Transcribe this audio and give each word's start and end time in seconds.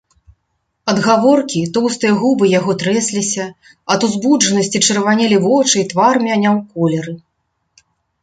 Ад 0.91 0.99
гаворкі 1.07 1.59
тоўстыя 1.77 2.13
губы 2.21 2.45
яго 2.59 2.71
трэсліся, 2.83 3.45
ад 3.95 3.99
узбуджанасці 4.07 4.81
чырванелі 4.89 5.37
вочы 5.45 5.75
і 5.83 5.87
твар 5.91 6.15
мяняў 6.31 6.55
колеры. 6.79 7.13